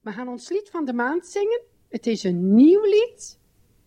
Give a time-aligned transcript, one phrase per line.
[0.00, 1.60] We gaan ons lied van de maand zingen.
[1.88, 3.38] Het is een nieuw lied.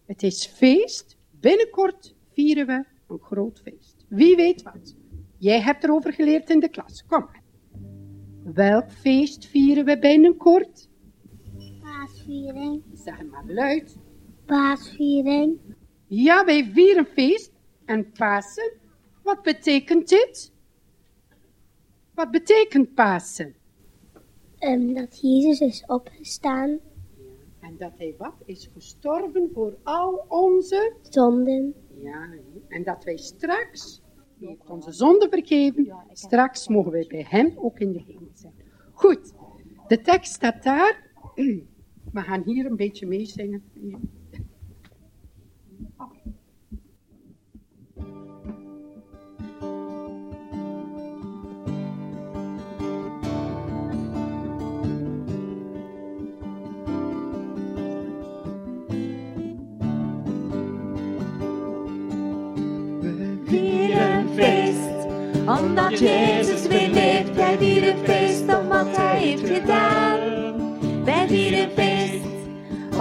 [0.06, 1.18] Het is feest.
[1.30, 4.06] Binnenkort vieren we een groot feest.
[4.08, 4.96] Wie weet wat.
[5.38, 7.06] Jij hebt erover geleerd in de klas.
[7.08, 7.30] Kom.
[8.44, 10.90] Welk feest vieren we binnenkort?
[11.82, 12.84] Paasviering.
[12.94, 13.98] Zeg maar luid.
[14.46, 15.60] Paasviering.
[16.08, 17.52] Ja, wij vieren feest
[17.86, 18.74] en Pasen.
[19.24, 20.52] Wat betekent dit?
[22.14, 23.56] Wat betekent Pasen?
[24.68, 26.80] Um, dat Jezus is opgestaan.
[27.60, 28.34] En dat hij wat?
[28.46, 31.74] Is gestorven voor al onze zonden.
[32.02, 32.30] Ja,
[32.68, 34.02] en dat wij straks,
[34.38, 38.54] die heeft onze zonde vergeven, straks mogen wij bij hem ook in de hemel zijn.
[38.92, 39.34] Goed,
[39.88, 41.12] de tekst staat daar.
[42.14, 43.64] We gaan hier een beetje meezingen.
[65.48, 67.36] Omdat Jezus weer leeft.
[67.36, 70.20] Wij vieren feest om wat Hij heeft gedaan.
[71.28, 72.26] Vieren feest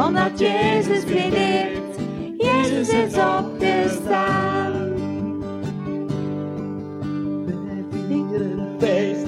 [0.07, 2.01] omdat Jezus weer leeft.
[2.39, 4.73] Jezus is opgestaan.
[7.45, 9.27] Wij vieren feest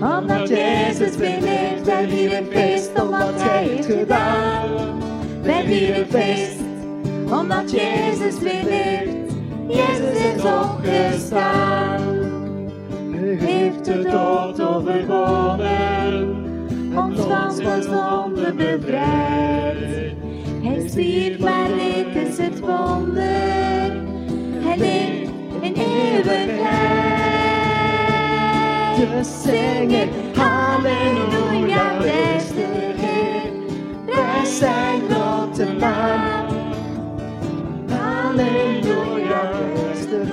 [0.00, 1.84] omdat Jezus weer leeft.
[1.84, 5.02] Wij vieren feest om wat Hij heeft gedaan.
[5.66, 6.60] Vieren feest
[7.30, 9.23] omdat Jezus weer leeft.
[9.68, 12.14] Jezus is opgestaan
[13.36, 16.36] heeft de dood overwonnen,
[16.96, 17.20] ons
[17.62, 20.12] van zonde bevrijd.
[20.62, 24.02] Hij stierf, maar dit is het wonder,
[24.64, 26.62] hij leeft in eeuwigheid.
[28.96, 32.10] Dus zingen, halleluja, de
[32.96, 33.52] Heer,
[34.06, 36.33] prijs zijn grote naam.
[36.33, 36.33] Halleluja,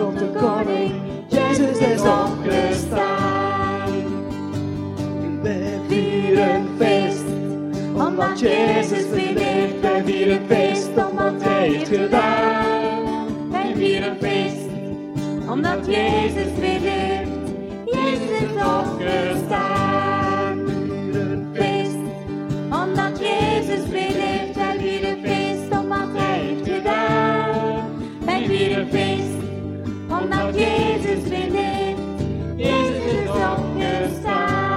[0.10, 0.92] prijs de koning,
[1.28, 3.92] Jezus is opgestaan.
[5.42, 7.24] We vieren feest,
[7.94, 9.80] omdat Jezus leeft.
[9.82, 13.52] Wij vieren feest, omdat Hij heeft gedaan.
[13.52, 14.68] Wij vieren feest,
[15.50, 17.30] omdat Jezus leeft.
[17.86, 20.01] Jezus is opgestaan.
[30.31, 32.00] Omdat Jezus weer leeft.
[32.56, 34.69] Jezus is opgestaan.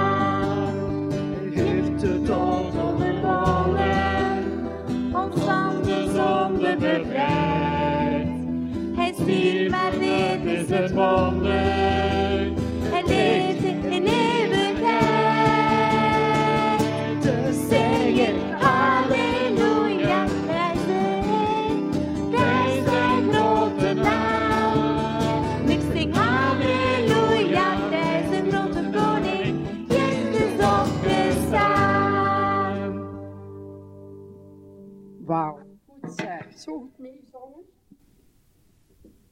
[1.53, 4.43] Hij heeft de dood overwonnen,
[5.13, 8.27] ons van de zonde bevrijd.
[8.95, 11.44] Hij stierf, maar dit is het wonder.
[36.65, 37.63] Zo goed meezongen.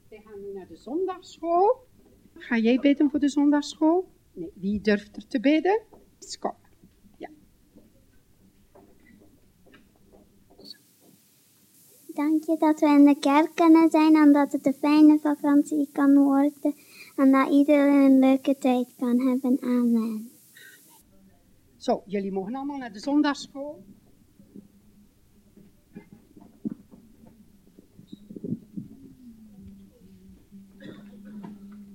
[0.09, 1.87] We gaan nu naar de zondagschool.
[2.33, 4.11] Ga jij bidden voor de zondagschool?
[4.33, 5.81] Nee, wie durft er te bidden?
[6.39, 6.55] Kom.
[7.17, 7.29] Ja.
[12.07, 15.89] Dank je dat we in de kerk kunnen zijn en dat het een fijne vakantie
[15.91, 16.75] kan worden.
[17.15, 19.61] En dat iedereen een leuke tijd kan hebben.
[19.61, 20.31] Amen.
[21.77, 23.83] Zo, jullie mogen allemaal naar de zondagschool.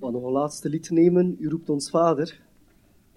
[0.01, 2.41] Gaan nog een laatste lied nemen, U roept ons vader.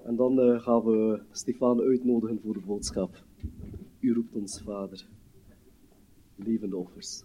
[0.03, 3.23] En dan eh, gaan we Stefan uitnodigen voor de boodschap.
[3.99, 5.07] U roept ons vader.
[6.35, 7.23] Levende offers.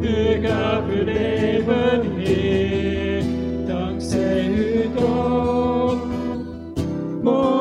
[0.00, 3.22] U gaf uw leven, Heer,
[3.66, 5.98] dankzij uw dood.
[7.22, 7.59] Mogen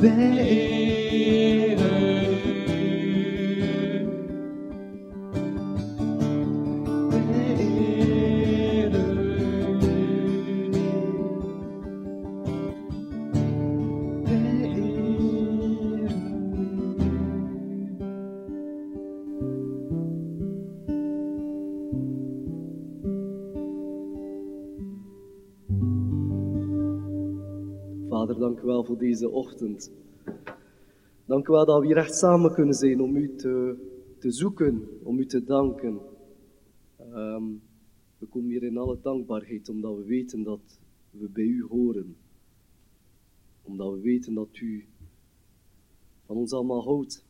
[0.00, 1.67] Wij
[29.18, 29.92] deze ochtend.
[31.24, 33.76] Dank u wel dat we hier echt samen kunnen zijn om u te,
[34.18, 36.00] te zoeken, om u te danken.
[36.96, 37.44] Ehm,
[38.18, 42.16] we komen hier in alle dankbaarheid omdat we weten dat we bij u horen.
[43.62, 44.86] Omdat we weten dat u
[46.24, 47.24] van ons allemaal houdt.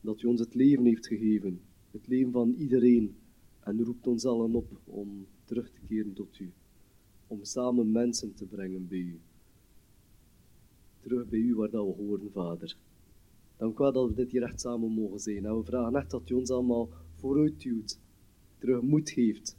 [0.00, 1.60] Dat u ons het leven heeft gegeven.
[1.90, 3.16] Het leven van iedereen.
[3.60, 6.52] En roept ons allen op om terug te keren tot u.
[7.26, 9.20] Om samen mensen te brengen bij u
[11.00, 12.76] terug bij u waar dat we horen, Vader.
[13.56, 15.44] Dank u wel dat we dit hier echt samen mogen zijn.
[15.44, 17.98] En we vragen echt dat u ons allemaal vooruit duwt,
[18.58, 19.56] terug moed geeft,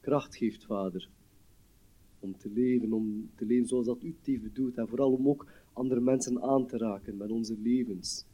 [0.00, 1.08] kracht geeft, Vader.
[2.18, 4.76] Om te leven, om te leven zoals dat u het heeft bedoeld.
[4.76, 8.26] En vooral om ook andere mensen aan te raken met onze levens.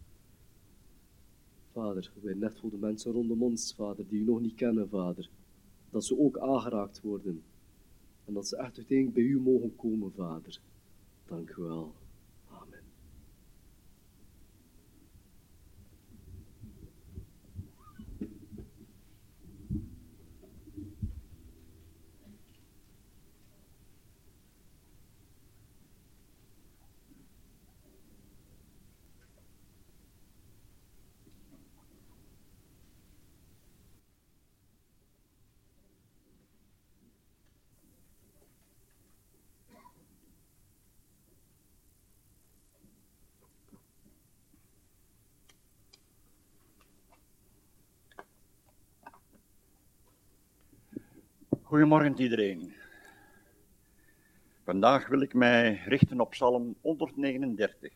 [1.72, 5.30] Vader, wij net voor de mensen rondom ons, Vader, die u nog niet kennen, Vader.
[5.90, 7.42] Dat ze ook aangeraakt worden.
[8.24, 10.60] En dat ze echt uiteindelijk bij u mogen komen, Vader.
[11.26, 11.94] Dank u wel.
[12.48, 12.82] Amen.
[51.72, 52.72] Goedemorgen iedereen.
[54.64, 57.92] Vandaag wil ik mij richten op Psalm 139.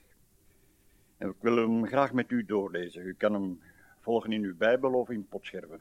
[1.16, 3.06] En ik wil hem graag met u doorlezen.
[3.06, 3.60] U kan hem
[4.00, 5.80] volgen in uw Bijbel of in potscherven.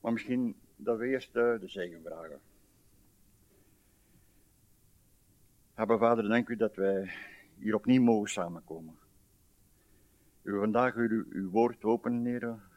[0.00, 2.40] Maar misschien dat we eerst eh, de zegen vragen.
[5.74, 7.10] Hebben Vader, dank u dat wij
[7.58, 8.98] hier opnieuw mogen samenkomen.
[10.42, 12.67] U vandaag uw, uw woord openen, heren,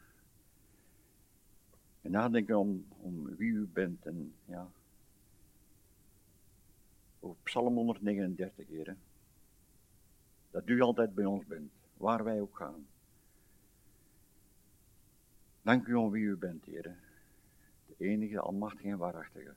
[2.02, 4.06] en nadenken om, om wie u bent.
[4.06, 4.70] En ja.
[7.20, 8.98] Over Psalm 139, heren.
[10.50, 12.86] Dat u altijd bij ons bent, waar wij ook gaan.
[15.62, 16.98] Dank u om wie u bent, heren.
[17.86, 19.54] De enige, almachtige en waarachtige.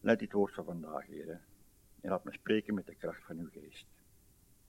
[0.00, 1.40] Leid dit woord van vandaag, heren.
[2.00, 3.86] En laat me spreken met de kracht van uw geest.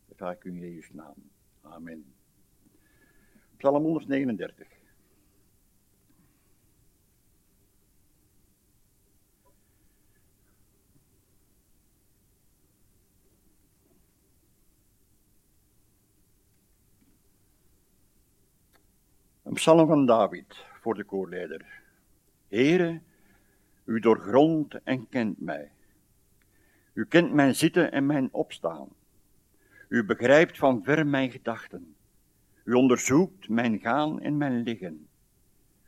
[0.08, 1.16] Dat vraag ik u in Jezus' naam.
[1.62, 2.14] Amen.
[3.58, 4.68] Psalm 139.
[19.45, 21.82] Een psalm van David voor de koorleider.
[22.48, 23.02] Heere,
[23.86, 25.72] u doorgrondt en kent mij.
[26.94, 28.88] U kent mijn zitten en mijn opstaan.
[29.90, 31.96] U begrijpt van ver mijn gedachten.
[32.64, 35.08] U onderzoekt mijn gaan en mijn liggen.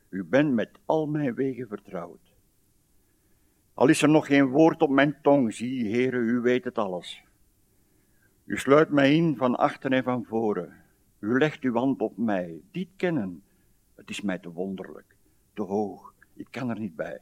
[0.09, 2.33] U bent met al mijn wegen vertrouwd.
[3.73, 7.23] Al is er nog geen woord op mijn tong, zie, Heere, u weet het alles.
[8.45, 10.73] U sluit mij in van achter en van voren.
[11.19, 13.43] U legt uw hand op mij, dit kennen.
[13.97, 15.15] Het is mij te wonderlijk,
[15.53, 17.19] te hoog, ik kan er niet bij.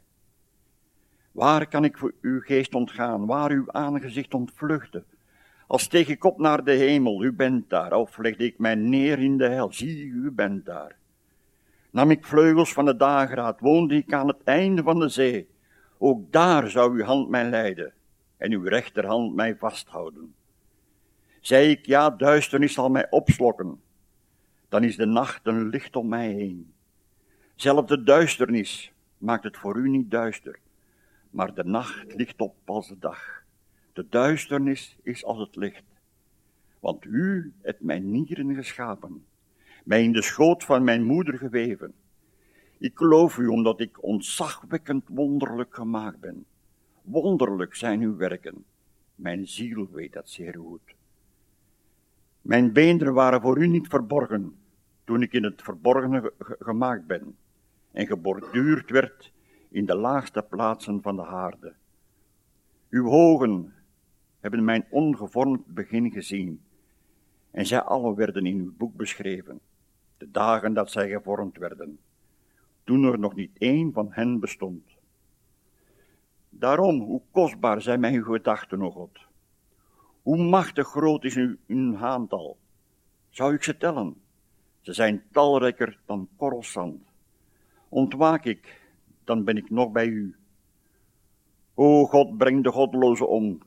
[1.32, 5.06] Waar kan ik voor uw geest ontgaan, waar uw aangezicht ontvluchten?
[5.68, 9.20] Als steeg ik op naar de hemel, u bent daar, of legde ik mij neer
[9.20, 10.96] in de hel, zie, u bent daar.
[11.92, 15.50] Nam ik vleugels van de dageraad, woonde ik aan het einde van de zee,
[15.98, 17.94] ook daar zou uw hand mij leiden
[18.38, 20.36] en uw rechterhand mij vasthouden.
[21.42, 23.82] Zei ik, ja, duisternis zal mij opslokken,
[24.70, 26.74] dan is de nacht een licht om mij heen.
[27.56, 30.60] Zelf de duisternis maakt het voor u niet duister,
[31.30, 33.44] maar de nacht ligt op als de dag.
[33.94, 35.84] De duisternis is als het licht.
[36.80, 39.26] Want u hebt mijn nieren geschapen,
[39.84, 41.94] mij in de schoot van mijn moeder geweven.
[42.78, 46.46] Ik geloof u omdat ik ontzagwekkend wonderlijk gemaakt ben.
[47.02, 48.66] Wonderlijk zijn uw werken.
[49.16, 50.95] Mijn ziel weet dat zeer goed.
[52.46, 54.56] Mijn beenderen waren voor u niet verborgen,
[55.04, 57.38] toen ik in het verborgene gemaakt ben
[57.92, 59.34] en geborduurd werd
[59.70, 61.74] in de laagste plaatsen van de haarde.
[62.90, 63.74] Uw ogen
[64.40, 66.62] hebben mijn ongevormd begin gezien,
[67.52, 69.60] en zij alle werden in uw boek beschreven,
[70.18, 72.00] de dagen dat zij gevormd werden,
[72.84, 74.84] toen er nog niet één van hen bestond.
[76.50, 79.20] Daarom, hoe kostbaar zijn mijn gedachten, o God.
[80.26, 82.58] Hoe machtig groot is uw, uw aantal.
[83.30, 84.16] Zou ik ze tellen?
[84.82, 87.02] Ze zijn talrijker dan korrelzand.
[87.90, 88.82] Ontwaak ik,
[89.24, 90.36] dan ben ik nog bij u.
[91.74, 93.60] O God, breng de godlozen om.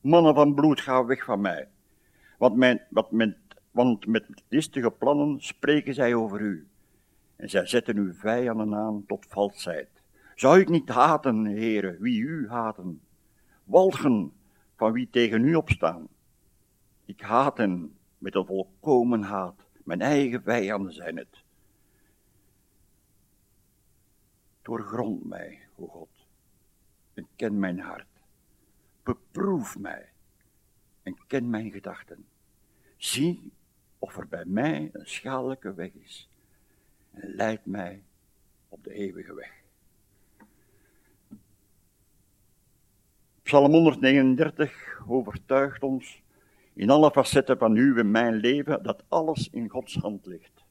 [0.00, 1.68] Mannen van bloed, ga weg van mij.
[2.38, 3.10] Want, wat
[3.70, 6.66] want met listige plannen spreken zij over u.
[7.36, 9.88] En zij zetten uw vijanden aan tot valsheid.
[10.34, 13.00] Zou ik niet haten, heren, wie u haten?
[13.64, 14.32] Walgen
[14.76, 16.08] van wie tegen u opstaan.
[17.04, 19.66] Ik haat hen met een volkomen haat.
[19.84, 21.42] Mijn eigen vijanden zijn het.
[24.62, 26.26] Doorgrond mij, o God,
[27.14, 28.06] en ken mijn hart.
[29.02, 30.08] Beproef mij
[31.02, 32.26] en ken mijn gedachten.
[32.96, 33.52] Zie
[33.98, 36.28] of er bij mij een schadelijke weg is
[37.10, 38.02] en leid mij
[38.68, 39.63] op de eeuwige weg.
[43.44, 46.22] Psalm 139 overtuigt ons
[46.74, 50.64] in alle facetten van uw en mijn leven dat alles in Gods hand ligt.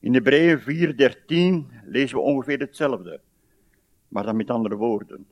[0.00, 3.20] In Hebreeën 4:13 lezen we ongeveer hetzelfde.
[4.08, 5.26] maar dan met andere woorden.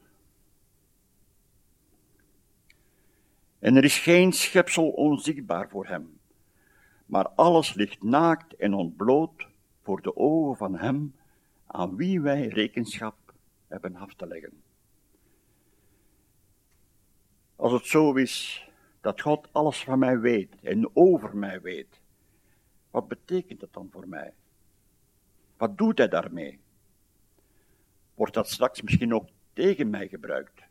[3.58, 6.18] En er is geen schepsel onzichtbaar voor hem,
[7.06, 9.46] maar alles ligt naakt en ontbloot
[9.82, 11.14] voor de ogen van hem
[11.66, 13.34] aan wie wij rekenschap
[13.68, 14.62] hebben af te leggen.
[17.64, 18.68] Als het zo is
[19.00, 22.00] dat God alles van mij weet en over mij weet,
[22.90, 24.32] wat betekent dat dan voor mij?
[25.56, 26.60] Wat doet hij daarmee?
[28.14, 30.62] Wordt dat straks misschien ook tegen mij gebruikt?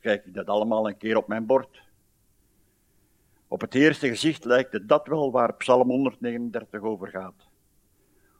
[0.00, 1.82] Krijg ik dat allemaal een keer op mijn bord.
[3.48, 7.48] Op het eerste gezicht lijkt het dat wel waar Psalm 139 over gaat.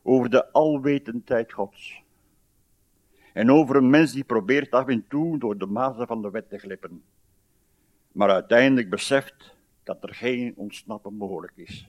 [0.02, 2.02] Over de alwetendheid Gods.
[3.32, 6.48] En over een mens die probeert af en toe door de mazen van de wet
[6.48, 7.02] te glippen.
[8.16, 11.88] Maar uiteindelijk beseft dat er geen ontsnappen mogelijk is.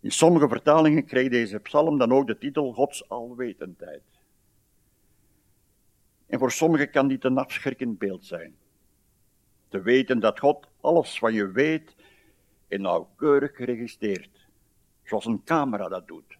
[0.00, 4.02] In sommige vertalingen kreeg deze psalm dan ook de titel Gods alwetendheid.
[6.26, 8.54] En voor sommigen kan dit een afschrikkend beeld zijn.
[9.68, 11.94] Te weten dat God alles wat je weet
[12.68, 14.46] en nauwkeurig geregistreerd,
[15.04, 16.38] zoals een camera dat doet.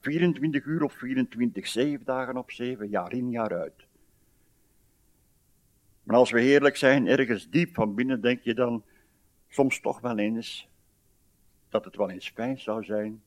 [0.00, 3.85] 24 uur op 24, 7 dagen op 7, jaar in jaar uit.
[6.06, 8.84] Maar als we heerlijk zijn, ergens diep van binnen denk je dan
[9.48, 10.68] soms toch wel eens
[11.68, 13.22] dat het wel eens fijn zou zijn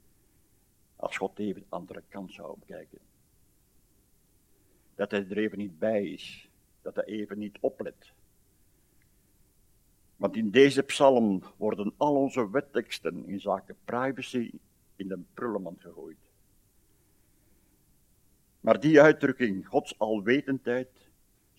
[0.95, 2.99] als God even de andere kant zou opkijken.
[4.95, 6.49] Dat hij er even niet bij is,
[6.81, 8.11] dat hij even niet oplet.
[10.15, 14.51] Want in deze psalm worden al onze wetteksten in zaken privacy
[14.95, 16.17] in de prullenmand gegooid.
[18.59, 21.08] Maar die uitdrukking, Gods alwetendheid,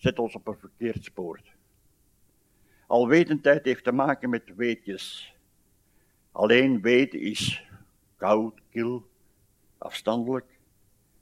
[0.01, 1.39] zet ons op een verkeerd spoor.
[2.87, 5.35] Alwetendheid heeft te maken met weetjes.
[6.31, 7.63] Alleen weten is
[8.17, 9.05] koud, kil,
[9.77, 10.45] afstandelijk.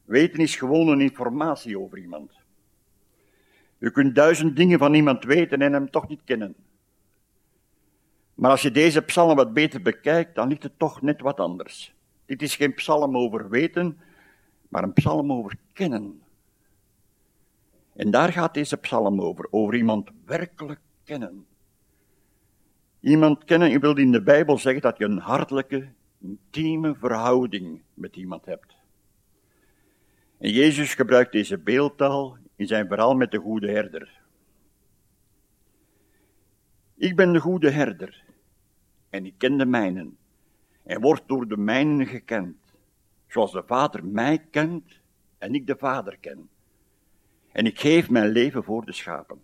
[0.05, 2.31] Weten is gewoon een informatie over iemand.
[3.77, 6.55] U kunt duizend dingen van iemand weten en hem toch niet kennen.
[8.33, 11.93] Maar als je deze psalm wat beter bekijkt, dan ligt het toch net wat anders.
[12.25, 13.99] Dit is geen psalm over weten,
[14.67, 16.21] maar een psalm over kennen.
[17.99, 21.45] En daar gaat deze psalm over, over iemand werkelijk kennen.
[22.99, 25.89] Iemand kennen, je wil in de Bijbel zeggen dat je een hartelijke,
[26.21, 28.75] intieme verhouding met iemand hebt.
[30.37, 34.21] En Jezus gebruikt deze beeldtaal in zijn verhaal met de goede herder.
[36.95, 38.23] Ik ben de goede herder
[39.09, 40.17] en ik ken de mijnen
[40.83, 42.57] en word door de mijnen gekend,
[43.27, 44.99] zoals de Vader mij kent
[45.37, 46.49] en ik de Vader ken.
[47.51, 49.41] En ik geef mijn leven voor de schapen.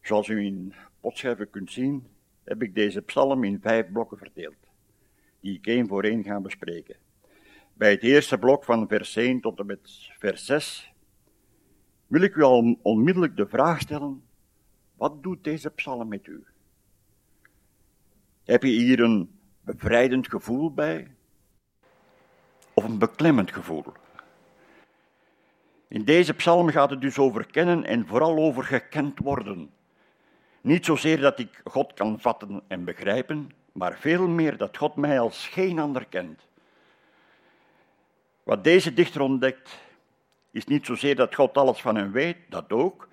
[0.00, 2.06] Zoals u in potschrijven kunt zien,
[2.44, 4.56] heb ik deze psalm in vijf blokken verdeeld,
[5.40, 6.96] die ik één voor één ga bespreken.
[7.74, 10.92] Bij het eerste blok van vers 1 tot en met vers 6
[12.06, 14.22] wil ik u al onmiddellijk de vraag stellen,
[14.96, 16.44] wat doet deze psalm met u?
[18.44, 21.14] Heb je hier een bevrijdend gevoel bij?
[22.74, 23.84] Of een beklemmend gevoel?
[25.88, 29.70] In deze psalm gaat het dus over kennen en vooral over gekend worden.
[30.60, 35.20] Niet zozeer dat ik God kan vatten en begrijpen, maar veel meer dat God mij
[35.20, 36.46] als geen ander kent.
[38.42, 39.78] Wat deze dichter ontdekt,
[40.50, 43.08] is niet zozeer dat God alles van hem weet, dat ook,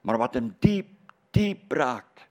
[0.00, 0.88] maar wat hem diep,
[1.30, 2.28] diep raakt,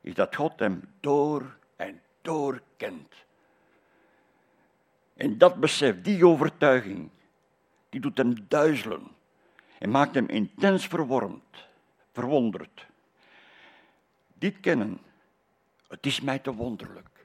[0.00, 3.14] is dat God hem door en door kent.
[5.14, 7.10] En dat besef, die overtuiging,
[7.88, 9.08] die doet hem duizelen
[9.78, 11.66] en maakt hem intens verwormd,
[12.12, 12.86] verwonderd.
[14.34, 14.98] Dit kennen,
[15.88, 17.22] het is mij te wonderlijk,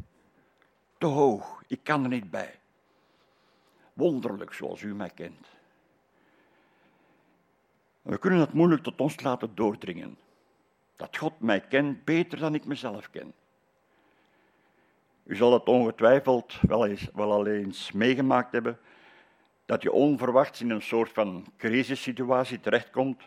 [0.97, 2.59] te hoog, ik kan er niet bij.
[3.93, 5.47] Wonderlijk zoals u mij kent.
[8.01, 10.17] We kunnen het moeilijk tot ons laten doordringen.
[10.95, 13.33] Dat God mij kent beter dan ik mezelf ken.
[15.23, 18.79] U zal het ongetwijfeld wel, eens, wel al eens meegemaakt hebben
[19.65, 23.21] dat je onverwachts in een soort van crisissituatie terechtkomt,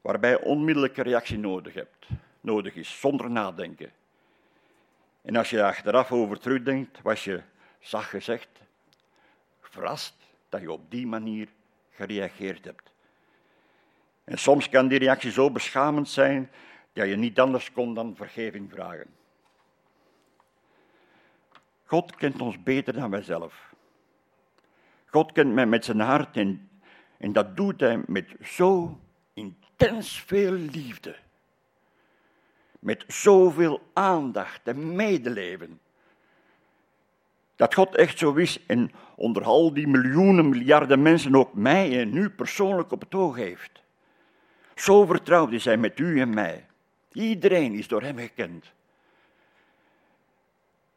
[0.00, 2.06] waarbij onmiddellijke reactie nodig, hebt,
[2.40, 3.92] nodig is, zonder nadenken.
[5.22, 7.42] En als je achteraf over terugdenkt, was je,
[7.80, 8.48] zacht gezegd,
[9.60, 10.14] verrast
[10.48, 11.48] dat je op die manier
[11.90, 12.92] gereageerd hebt.
[14.24, 16.50] En soms kan die reactie zo beschamend zijn
[16.92, 19.06] dat je niet anders kon dan vergeving vragen.
[21.84, 23.73] God kent ons beter dan wij zelf.
[25.14, 26.68] God kent mij met zijn hart en,
[27.18, 29.00] en dat doet hij met zo
[29.34, 31.16] intens veel liefde.
[32.78, 35.80] Met zoveel aandacht en medeleven.
[37.56, 42.16] Dat God echt zo is en onder al die miljoenen, miljarden mensen ook mij en
[42.16, 43.82] u persoonlijk op het oog heeft.
[44.74, 46.66] Zo vertrouwd is hij met u en mij.
[47.12, 48.72] Iedereen is door hem gekend.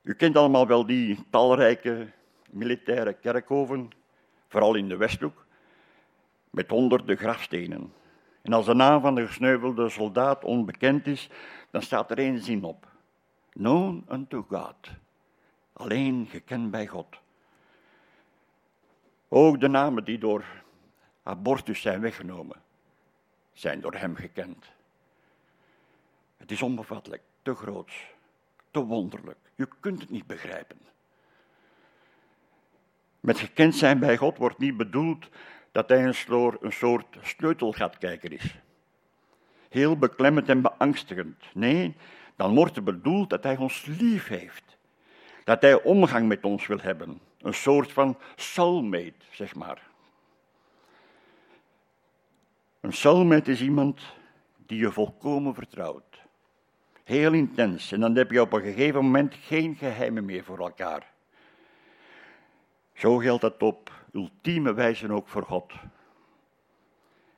[0.01, 2.07] U kent allemaal wel die talrijke
[2.49, 3.89] militaire kerkhoven,
[4.47, 5.45] vooral in de Westhoek,
[6.49, 7.93] met honderden grafstenen.
[8.41, 11.29] En als de naam van de gesneuvelde soldaat onbekend is,
[11.71, 12.87] dan staat er één zin op.
[13.49, 14.75] Known unto God.
[15.73, 17.19] Alleen gekend bij God.
[19.27, 20.45] Ook de namen die door
[21.23, 22.61] abortus zijn weggenomen,
[23.53, 24.65] zijn door hem gekend.
[26.37, 27.91] Het is onbevattelijk, te groot,
[28.71, 29.37] te wonderlijk.
[29.55, 30.77] Je kunt het niet begrijpen.
[33.27, 35.29] Met gekend zijn bij God wordt niet bedoeld
[35.71, 38.55] dat hij een soort sleutelgatkijker is.
[39.69, 41.43] Heel beklemmend en beangstigend.
[41.53, 41.95] Nee,
[42.35, 44.77] dan wordt er bedoeld dat hij ons lief heeft.
[45.43, 47.19] Dat hij omgang met ons wil hebben.
[47.41, 49.81] Een soort van soulmate, zeg maar.
[52.79, 54.01] Een soulmate is iemand
[54.65, 56.21] die je volkomen vertrouwt.
[57.03, 57.91] Heel intens.
[57.91, 61.15] En dan heb je op een gegeven moment geen geheimen meer voor elkaar.
[62.97, 65.73] Zo geldt dat op ultieme wijze ook voor God.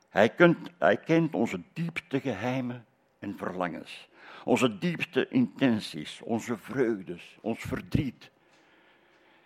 [0.08, 0.34] Hij,
[0.78, 2.86] hij kent onze diepste geheimen
[3.18, 4.08] en verlangens,
[4.44, 8.30] onze diepste intenties, onze vreugdes, ons verdriet.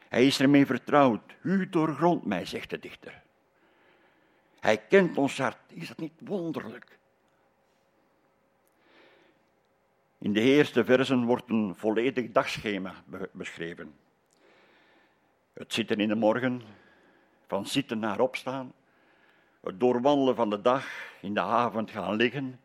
[0.08, 1.36] Hij is ermee vertrouwd.
[1.42, 3.22] U doorgrondt mij, zegt de dichter.
[4.60, 5.58] Hij kent ons hart.
[5.66, 6.98] Is dat niet wonderlijk?
[10.18, 12.94] In de eerste versen wordt een volledig dagschema
[13.32, 14.03] beschreven.
[15.54, 16.62] Het zitten in de morgen,
[17.46, 18.72] van zitten naar opstaan,
[19.60, 20.86] het doorwandelen van de dag,
[21.20, 22.60] in de avond gaan liggen.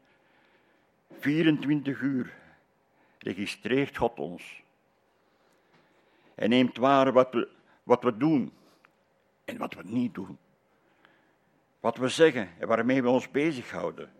[1.19, 2.33] 24 uur
[3.19, 4.61] registreert God ons.
[6.35, 7.47] Hij neemt waar wat we,
[7.83, 8.51] wat we doen
[9.45, 10.37] en wat we niet doen.
[11.79, 14.11] Wat we zeggen en waarmee we ons bezighouden.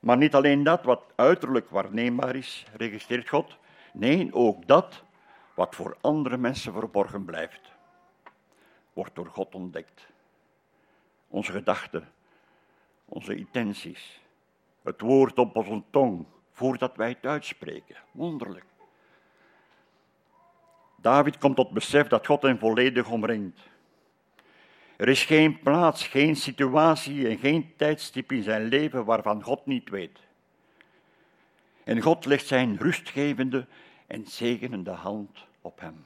[0.00, 3.56] Maar niet alleen dat wat uiterlijk waarneembaar is, registreert God.
[3.92, 5.02] Nee, ook dat
[5.54, 7.69] wat voor andere mensen verborgen blijft,
[9.00, 10.06] wordt door God ontdekt.
[11.28, 12.08] Onze gedachten,
[13.04, 14.20] onze intenties,
[14.82, 17.96] het woord op onze tong, voordat wij het uitspreken.
[18.10, 18.64] Wonderlijk.
[20.96, 23.60] David komt tot besef dat God hem volledig omringt.
[24.96, 29.88] Er is geen plaats, geen situatie en geen tijdstip in zijn leven waarvan God niet
[29.88, 30.18] weet.
[31.84, 33.66] En God legt zijn rustgevende
[34.06, 36.04] en zegenende hand op hem.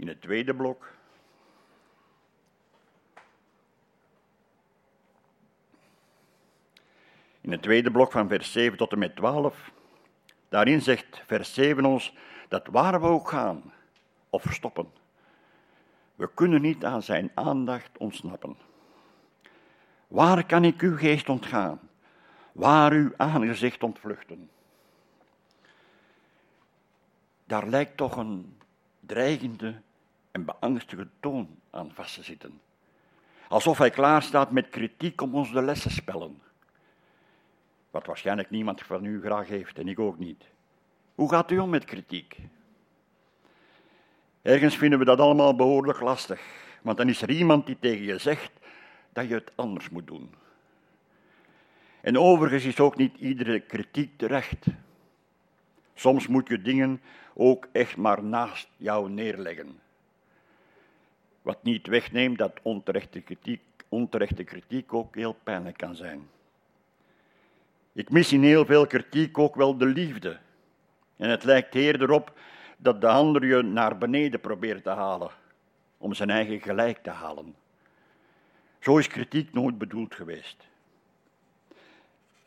[0.00, 0.92] In het tweede blok.
[7.40, 9.72] In het tweede blok van vers 7 tot en met 12.
[10.48, 12.14] Daarin zegt vers 7 ons
[12.48, 13.72] dat waar we ook gaan
[14.30, 14.92] of stoppen,
[16.14, 18.56] we kunnen niet aan zijn aandacht ontsnappen.
[20.08, 21.80] Waar kan ik uw geest ontgaan?
[22.52, 24.50] Waar uw aangezicht ontvluchten?
[27.44, 28.58] Daar lijkt toch een
[29.00, 29.82] dreigende
[30.30, 32.60] en beangstige toon aan vast te zitten.
[33.48, 36.42] Alsof hij klaar staat met kritiek om ons de les te spellen.
[37.90, 40.44] Wat waarschijnlijk niemand van u graag heeft en ik ook niet.
[41.14, 42.38] Hoe gaat u om met kritiek?
[44.42, 46.40] Ergens vinden we dat allemaal behoorlijk lastig,
[46.82, 48.52] want dan is er iemand die tegen je zegt
[49.12, 50.34] dat je het anders moet doen.
[52.00, 54.66] En overigens is ook niet iedere kritiek terecht.
[55.94, 57.00] Soms moet je dingen
[57.34, 59.80] ook echt maar naast jou neerleggen.
[61.42, 66.28] Wat niet wegneemt dat onterechte kritiek, onterechte kritiek ook heel pijnlijk kan zijn.
[67.92, 70.38] Ik mis in heel veel kritiek ook wel de liefde.
[71.16, 72.38] En het lijkt eerder op
[72.76, 75.30] dat de ander je naar beneden probeert te halen,
[75.98, 77.54] om zijn eigen gelijk te halen.
[78.78, 80.68] Zo is kritiek nooit bedoeld geweest.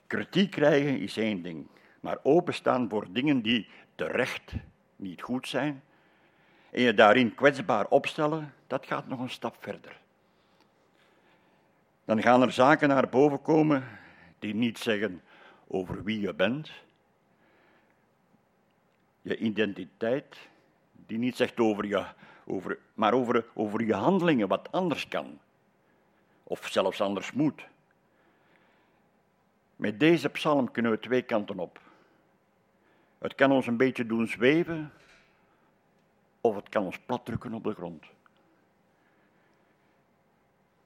[0.07, 1.67] Kritiek krijgen is één ding,
[1.99, 4.53] maar openstaan voor dingen die terecht
[4.95, 5.83] niet goed zijn
[6.73, 9.97] en je daarin kwetsbaar opstellen, dat gaat nog een stap verder.
[12.05, 13.83] Dan gaan er zaken naar boven komen
[14.39, 15.21] die niet zeggen
[15.67, 16.71] over wie je bent,
[19.21, 20.37] je identiteit,
[20.91, 22.05] die niet zegt over je,
[22.45, 25.39] over, maar over, over je handelingen, wat anders kan,
[26.43, 27.65] of zelfs anders moet.
[29.75, 31.79] Met deze psalm kunnen we twee kanten op.
[33.17, 34.91] Het kan ons een beetje doen zweven,
[36.43, 38.03] of het kan ons platdrukken op de grond.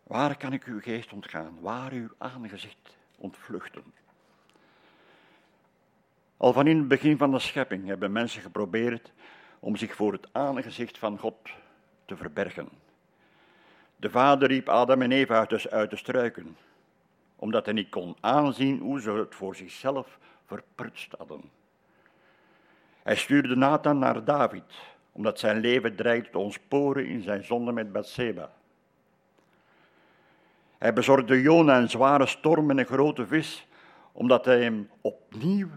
[0.03, 1.57] Waar kan ik uw geest ontgaan?
[1.61, 3.83] Waar uw aangezicht ontvluchten?
[6.37, 9.11] Al van in het begin van de schepping hebben mensen geprobeerd
[9.59, 11.49] om zich voor het aangezicht van God
[12.05, 12.69] te verbergen.
[13.95, 16.57] De vader riep Adam en Eva uit uit de struiken,
[17.35, 21.41] omdat hij niet kon aanzien hoe ze het voor zichzelf verprutst hadden.
[23.03, 27.91] Hij stuurde Nathan naar David, omdat zijn leven dreigde te ontsporen in zijn zonde met
[27.91, 28.51] Bathseba.
[30.77, 33.67] Hij bezorgde Jona een zware storm en een grote vis,
[34.12, 35.67] omdat hij hem opnieuw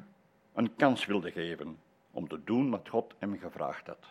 [0.55, 1.79] een kans wilde geven
[2.11, 4.07] om te doen wat God hem gevraagd had.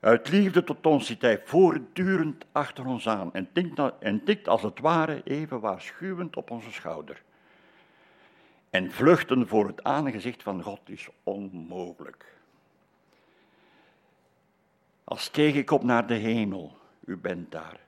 [0.00, 3.48] Uit liefde tot ons zit hij voortdurend achter ons aan en
[4.00, 7.22] en tikt als het ware even waarschuwend op onze schouder.
[8.70, 12.41] En vluchten voor het aangezicht van God is onmogelijk.
[15.12, 17.80] Als steeg ik op naar de hemel, u bent daar.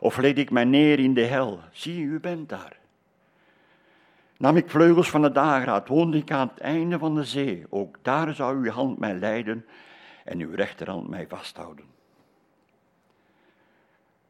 [0.00, 2.76] Of leed ik mij neer in de hel, zie, u bent daar.
[4.36, 7.96] Nam ik vleugels van de dageraad, woonde ik aan het einde van de zee, ook
[8.02, 9.66] daar zou uw hand mij leiden
[10.24, 11.84] en uw rechterhand mij vasthouden.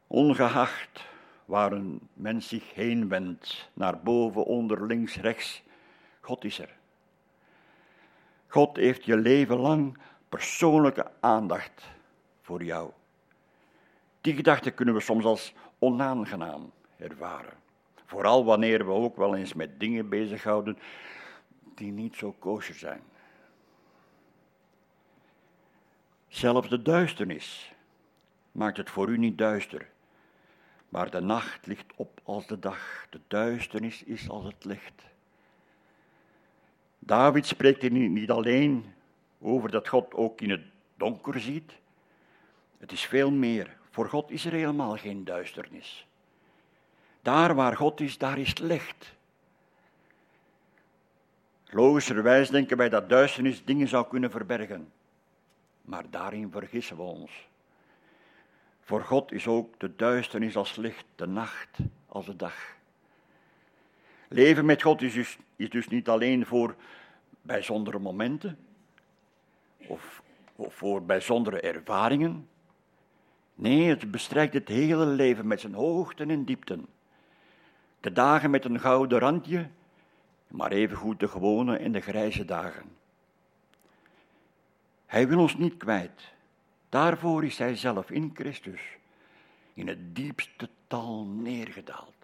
[0.07, 1.05] Ongeacht
[1.45, 5.63] waar een mens zich heen wendt, naar boven, onder, links, rechts,
[6.21, 6.75] God is er.
[8.47, 9.99] God heeft je leven lang
[10.29, 11.95] persoonlijke aandacht
[12.47, 12.91] voor jou.
[14.21, 17.55] Die gedachte kunnen we soms als onaangenaam ervaren.
[18.05, 20.79] Vooral wanneer we ook wel eens met dingen bezighouden
[21.75, 23.03] die niet zo kosher zijn.
[26.29, 27.73] Zelfs de duisternis
[28.53, 29.89] maakt het voor u niet duister,
[30.89, 33.07] maar de nacht ligt op als de dag.
[33.11, 35.03] De duisternis is als het licht.
[36.99, 38.95] David spreekt hier niet alleen
[39.39, 40.63] over dat God ook in het
[40.97, 41.73] donker ziet.
[42.87, 43.77] Het is veel meer.
[43.91, 46.07] Voor God is er helemaal geen duisternis.
[47.23, 49.15] Daar waar God is, daar is licht.
[51.65, 54.93] Logischerwijs denken wij dat duisternis dingen zou kunnen verbergen.
[55.83, 57.49] Maar daarin vergissen we ons.
[58.81, 62.77] Voor God is ook de duisternis als licht, de nacht als de dag.
[64.29, 66.75] Leven met God is dus, is dus niet alleen voor
[67.43, 68.59] bijzondere momenten
[69.77, 70.23] of,
[70.57, 72.49] of voor bijzondere ervaringen.
[73.59, 76.87] Nee, het bestrijkt het hele leven met zijn hoogten en diepten.
[78.01, 79.69] De dagen met een gouden randje,
[80.49, 82.85] maar evengoed de gewone en de grijze dagen.
[85.07, 86.35] Hij wil ons niet kwijt.
[86.89, 88.81] Daarvoor is hij zelf in Christus
[89.75, 92.15] in het diepste tal neergedaald.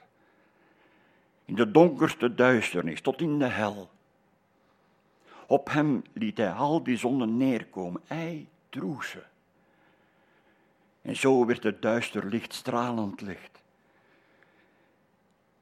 [1.45, 3.91] In de donkerste duisternis tot in de hel.
[5.47, 8.03] Op hem liet hij al die zonden neerkomen.
[8.07, 9.23] Hij droeg ze.
[11.03, 13.63] En zo werd het duister licht stralend licht.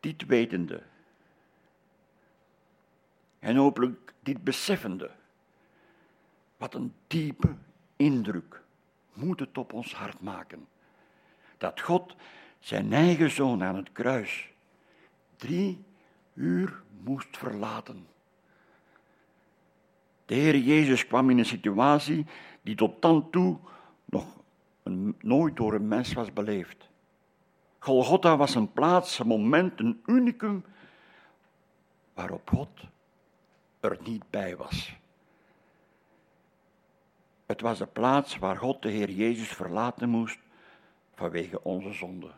[0.00, 0.82] Dit wetende.
[3.38, 5.10] En hopelijk dit beseffende.
[6.56, 7.54] Wat een diepe
[7.96, 8.62] indruk
[9.12, 10.66] moet het op ons hart maken.
[11.58, 12.16] Dat God
[12.58, 14.50] zijn eigen zoon aan het kruis
[15.36, 15.84] drie
[16.34, 18.06] uur moest verlaten.
[20.26, 22.26] De Heer Jezus kwam in een situatie
[22.62, 23.58] die tot dan toe
[24.04, 24.39] nog
[25.20, 26.88] nooit door een mens was beleefd.
[27.78, 30.64] Golgotha was een plaats, een moment, een unicum
[32.14, 32.68] waarop God
[33.80, 34.98] er niet bij was.
[37.46, 40.38] Het was de plaats waar God de Heer Jezus verlaten moest
[41.14, 42.30] vanwege onze zonde.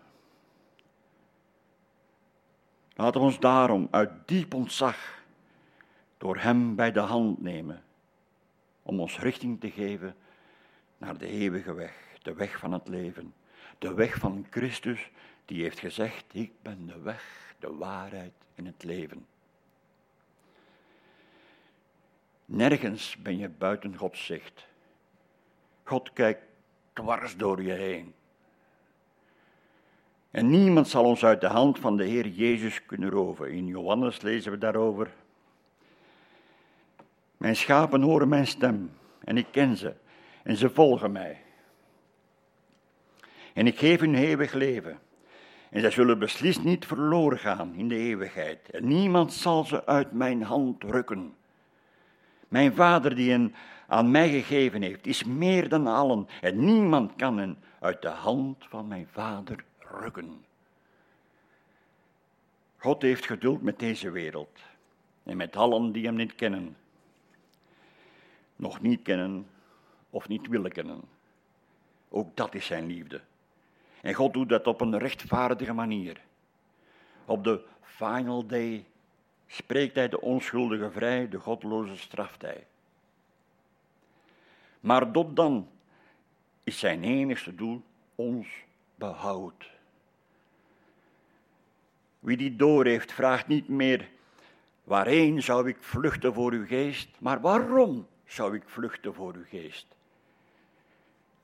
[2.94, 5.24] Laten we ons daarom uit diep ontzag
[6.18, 7.82] door Hem bij de hand nemen,
[8.82, 10.16] om ons richting te geven
[10.98, 13.34] naar de eeuwige weg, de weg van het leven,
[13.78, 15.10] de weg van Christus,
[15.44, 19.26] die heeft gezegd, ik ben de weg, de waarheid en het leven.
[22.44, 24.66] Nergens ben je buiten Gods zicht.
[25.82, 26.42] God kijkt
[26.92, 28.14] dwars door je heen.
[30.30, 33.50] En niemand zal ons uit de hand van de Heer Jezus kunnen roven.
[33.50, 35.10] In Johannes lezen we daarover.
[37.36, 38.92] Mijn schapen horen mijn stem
[39.24, 39.94] en ik ken ze
[40.42, 41.41] en ze volgen mij.
[43.54, 44.98] En ik geef hun eeuwig leven.
[45.70, 48.70] En zij zullen beslist niet verloren gaan in de eeuwigheid.
[48.70, 51.34] En niemand zal ze uit mijn hand rukken.
[52.48, 53.54] Mijn vader die hen
[53.86, 56.28] aan mij gegeven heeft, is meer dan allen.
[56.40, 60.44] En niemand kan hen uit de hand van mijn vader rukken.
[62.76, 64.58] God heeft geduld met deze wereld
[65.22, 66.76] en met allen die hem niet kennen,
[68.56, 69.46] nog niet kennen
[70.10, 71.00] of niet willen kennen.
[72.08, 73.20] Ook dat is zijn liefde.
[74.02, 76.20] En God doet dat op een rechtvaardige manier.
[77.24, 78.84] Op de final day
[79.46, 82.66] spreekt hij de onschuldige vrij, de godloze straft hij.
[84.80, 85.68] Maar tot dan
[86.64, 87.82] is zijn enigste doel
[88.14, 88.48] ons
[88.94, 89.70] behoud.
[92.18, 94.08] Wie die door heeft, vraagt niet meer
[94.84, 99.86] waarheen zou ik vluchten voor uw geest, maar waarom zou ik vluchten voor uw geest?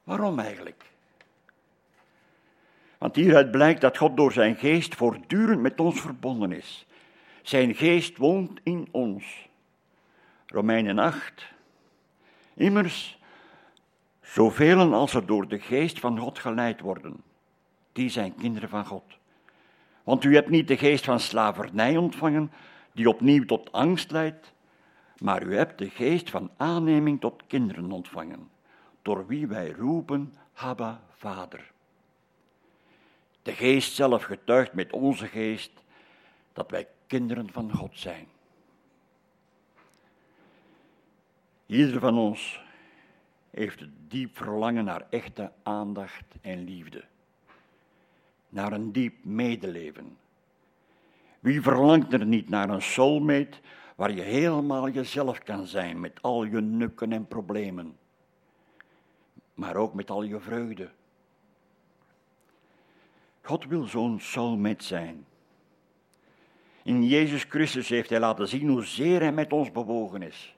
[0.05, 0.85] Waarom eigenlijk?
[2.99, 6.87] Want hieruit blijkt dat God door zijn geest voortdurend met ons verbonden is.
[7.43, 9.49] Zijn geest woont in ons.
[10.47, 11.47] Romeinen 8.
[12.55, 13.19] Immers,
[14.21, 17.23] zoveel als er door de geest van God geleid worden,
[17.93, 19.05] die zijn kinderen van God.
[20.03, 22.53] Want u hebt niet de geest van slavernij ontvangen,
[22.93, 24.53] die opnieuw tot angst leidt,
[25.19, 28.49] maar u hebt de geest van aanneming tot kinderen ontvangen,
[29.03, 31.71] door wie wij roepen, Habba, Vader.
[33.49, 35.71] De geest zelf getuigt met onze geest
[36.53, 38.27] dat wij kinderen van God zijn.
[41.67, 42.61] Ieder van ons
[43.51, 47.05] heeft het diep verlangen naar echte aandacht en liefde,
[48.49, 50.17] naar een diep medeleven.
[51.41, 53.59] Wie verlangt er niet naar een soulmate
[53.97, 57.97] waar je helemaal jezelf kan zijn met al je nukken en problemen,
[59.55, 60.91] maar ook met al je vreugde?
[63.49, 65.27] God wil zo'n soulmate zijn.
[66.83, 70.57] In Jezus Christus heeft Hij laten zien hoezeer Hij met ons bewogen is.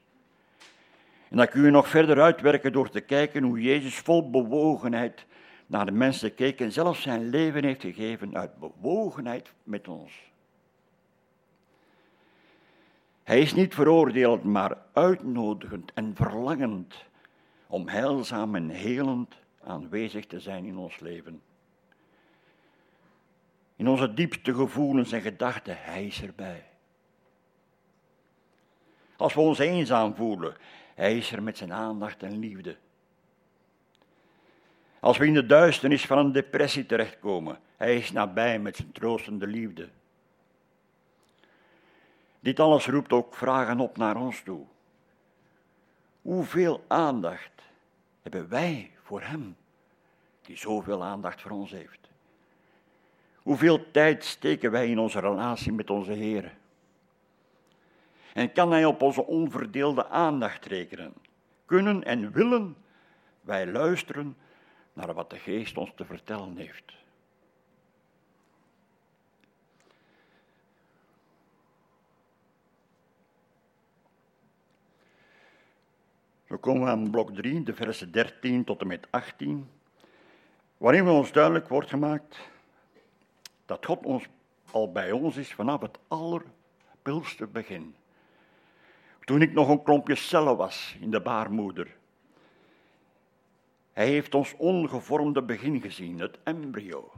[1.28, 5.26] En dat kun je nog verder uitwerken door te kijken hoe Jezus vol bewogenheid
[5.66, 10.12] naar de mensen keek en zelfs zijn leven heeft gegeven uit bewogenheid met ons.
[13.22, 17.04] Hij is niet veroordeeld, maar uitnodigend en verlangend
[17.66, 21.40] om heilzaam en helend aanwezig te zijn in ons leven.
[23.80, 26.64] In onze diepste gevoelens en gedachten, Hij is erbij.
[29.16, 30.56] Als we ons eenzaam voelen,
[30.94, 32.76] Hij is er met zijn aandacht en liefde.
[35.00, 39.46] Als we in de duisternis van een depressie terechtkomen, Hij is nabij met zijn troostende
[39.46, 39.88] liefde.
[42.40, 44.66] Dit alles roept ook vragen op naar ons toe.
[46.22, 47.62] Hoeveel aandacht
[48.22, 49.56] hebben wij voor Hem,
[50.42, 51.99] die zoveel aandacht voor ons heeft?
[53.42, 56.56] Hoeveel tijd steken wij in onze relatie met onze Heer?
[58.32, 61.12] En kan Hij op onze onverdeelde aandacht rekenen?
[61.64, 62.76] Kunnen en willen
[63.40, 64.36] wij luisteren
[64.92, 66.98] naar wat de Geest ons te vertellen heeft?
[76.46, 79.70] We komen aan blok 3, de versen 13 tot en met 18,
[80.76, 82.38] waarin we ons duidelijk wordt gemaakt
[83.70, 84.24] dat God ons
[84.70, 87.94] al bij ons is vanaf het allerpilste begin.
[89.24, 91.96] Toen ik nog een klompje cellen was in de baarmoeder.
[93.92, 97.12] Hij heeft ons ongevormde begin gezien, het embryo.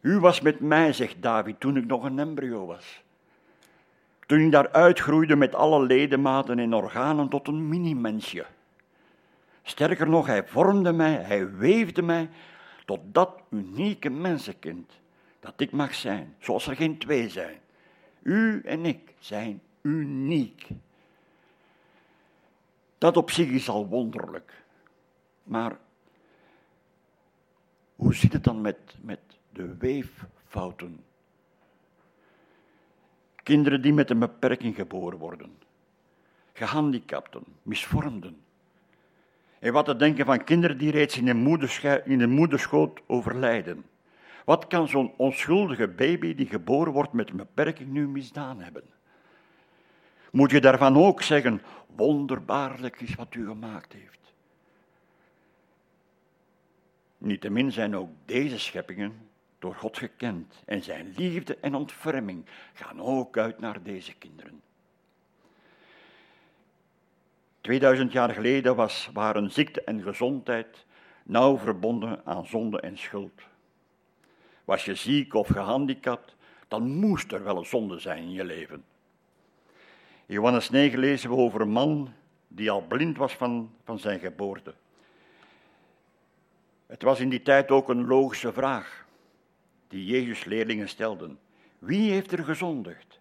[0.00, 3.02] U was met mij, zegt David, toen ik nog een embryo was.
[4.26, 8.46] Toen ik daar uitgroeide met alle ledematen en organen tot een mini-mensje.
[9.62, 12.28] Sterker nog, hij vormde mij, hij weefde mij
[12.90, 14.92] tot dat unieke mensenkind
[15.40, 17.58] dat ik mag zijn, zoals er geen twee zijn.
[18.22, 20.68] U en ik zijn uniek.
[22.98, 24.64] Dat op zich is al wonderlijk.
[25.42, 25.78] Maar
[27.96, 29.20] hoe zit het dan met, met
[29.52, 31.04] de weeffouten?
[33.42, 35.58] Kinderen die met een beperking geboren worden,
[36.52, 38.40] gehandicapten, misvormden,
[39.60, 43.84] en wat te denken van kinderen die reeds in de, in de moederschoot overlijden.
[44.44, 48.82] Wat kan zo'n onschuldige baby die geboren wordt met een beperking nu misdaan hebben?
[50.30, 51.62] Moet je daarvan ook zeggen,
[51.96, 54.32] wonderbaarlijk is wat u gemaakt heeft?
[57.18, 63.38] Niettemin zijn ook deze scheppingen door God gekend en zijn liefde en ontferming gaan ook
[63.38, 64.62] uit naar deze kinderen.
[67.60, 70.84] 2000 jaar geleden was, waren ziekte en gezondheid
[71.22, 73.42] nauw verbonden aan zonde en schuld.
[74.64, 76.36] Was je ziek of gehandicapt,
[76.68, 78.84] dan moest er wel een zonde zijn in je leven.
[80.26, 82.12] In Johannes 9 lezen we over een man
[82.48, 84.74] die al blind was van, van zijn geboorte.
[86.86, 89.06] Het was in die tijd ook een logische vraag
[89.88, 91.38] die Jezus leerlingen stelden.
[91.78, 93.20] Wie heeft er gezondigd?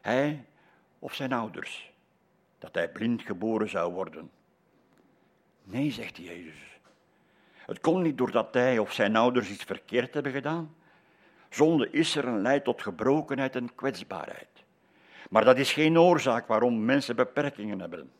[0.00, 0.44] Hij
[0.98, 1.92] of zijn ouders?
[2.64, 4.30] Dat hij blind geboren zou worden.
[5.64, 6.78] Nee, zegt Jezus.
[7.54, 10.74] Het komt niet doordat hij of zijn ouders iets verkeerd hebben gedaan.
[11.50, 14.48] Zonde is er en leidt tot gebrokenheid en kwetsbaarheid.
[15.30, 18.10] Maar dat is geen oorzaak waarom mensen beperkingen hebben.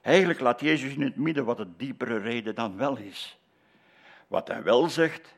[0.00, 3.38] Eigenlijk laat Jezus in het midden wat de diepere reden dan wel is.
[4.26, 5.34] Wat hij wel zegt,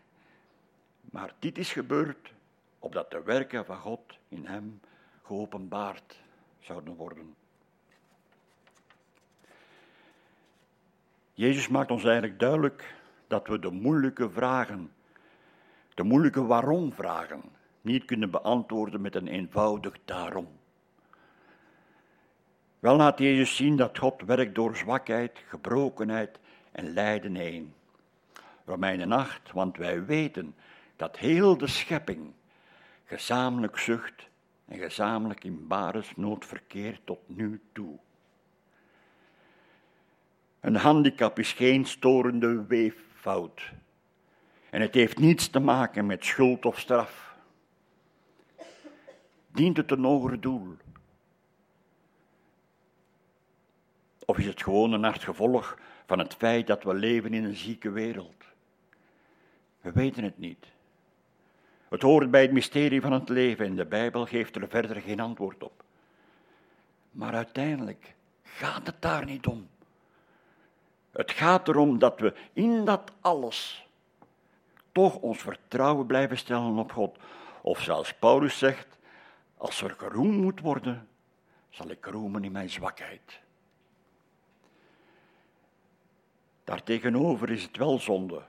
[1.01, 2.33] maar dit is gebeurd
[2.79, 4.81] opdat de werken van God in hem
[5.23, 6.17] geopenbaard
[6.61, 7.38] zouden worden.
[11.39, 12.95] Jezus maakt ons eigenlijk duidelijk
[13.27, 14.93] dat we de moeilijke vragen,
[15.95, 17.43] de moeilijke waarom-vragen,
[17.81, 20.49] niet kunnen beantwoorden met een eenvoudig daarom.
[22.79, 26.39] Wel laat Jezus zien dat God werkt door zwakheid, gebrokenheid
[26.73, 27.75] en lijden heen.
[28.65, 30.55] Romeinen 8, want wij weten
[30.97, 32.33] dat heel de schepping
[33.05, 34.29] gezamenlijk zucht
[34.65, 35.67] en gezamenlijk in
[36.17, 37.99] nood verkeert tot nu toe.
[40.69, 43.73] Een handicap is geen storende weeffout.
[44.71, 47.37] En het heeft niets te maken met schuld of straf.
[49.53, 50.77] Dient het een hoger doel?
[54.25, 57.57] Of is het gewoon een hard gevolg van het feit dat we leven in een
[57.57, 58.45] zieke wereld?
[59.81, 60.67] We weten het niet.
[61.89, 65.21] Het hoort bij het mysterie van het leven en de Bijbel geeft er verder geen
[65.21, 65.85] antwoord op.
[67.11, 69.69] Maar uiteindelijk gaat het daar niet om.
[71.13, 73.87] Het gaat erom dat we in dat alles
[74.93, 77.19] toch ons vertrouwen blijven stellen op God.
[77.63, 78.99] Of zoals Paulus zegt,
[79.57, 81.09] als er geroemd moet worden,
[81.71, 83.41] zal ik roemen in mijn zwakheid.
[86.65, 88.43] Daartegenover is het wel zonde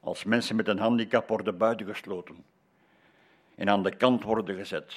[0.00, 2.44] als mensen met een handicap worden buitengesloten
[3.54, 4.96] en aan de kant worden gezet,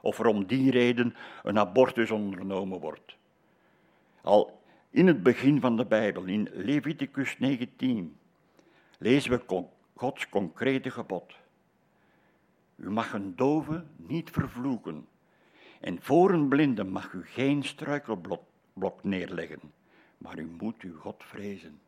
[0.00, 3.16] of er om die reden een abortus ondernomen wordt.
[4.20, 4.55] Al
[4.96, 8.16] in het begin van de Bijbel, in Leviticus 19,
[8.98, 11.34] lezen we Gods concrete gebod.
[12.76, 15.06] U mag een dove niet vervloeken,
[15.80, 19.60] en voor een blinde mag u geen struikelblok neerleggen,
[20.18, 21.80] maar u moet uw God vrezen.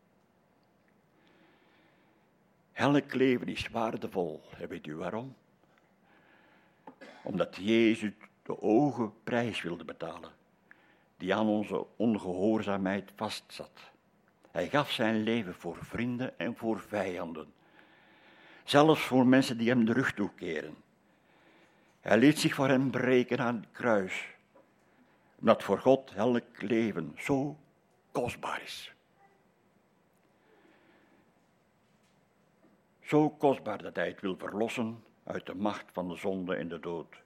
[2.72, 4.42] Elk leven is waardevol.
[4.58, 5.34] En weet u waarom?
[7.22, 10.30] Omdat Jezus de ogen prijs wilde betalen,
[11.18, 13.90] die aan onze ongehoorzaamheid vastzat.
[14.50, 17.52] Hij gaf zijn leven voor vrienden en voor vijanden.
[18.64, 20.76] Zelfs voor mensen die hem de rug toekeren.
[22.00, 24.26] Hij liet zich voor hem breken aan het kruis,
[25.38, 27.56] omdat voor God elk leven zo
[28.12, 28.92] kostbaar is.
[33.00, 36.80] Zo kostbaar dat hij het wil verlossen uit de macht van de zonde en de
[36.80, 37.22] dood.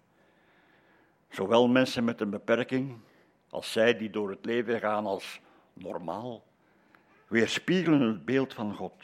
[1.28, 2.98] Zowel mensen met een beperking
[3.52, 5.40] als zij die door het leven gaan als
[5.72, 6.42] normaal,
[7.28, 8.94] weerspiegelen het beeld van God.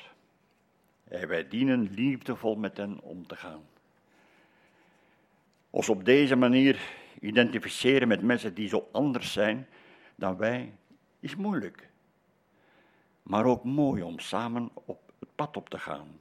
[1.04, 3.62] En wij dienen liefdevol met hen om te gaan.
[5.70, 6.80] Ons op deze manier
[7.20, 9.66] identificeren met mensen die zo anders zijn
[10.14, 10.74] dan wij,
[11.20, 11.90] is moeilijk.
[13.22, 16.20] Maar ook mooi om samen op het pad op te gaan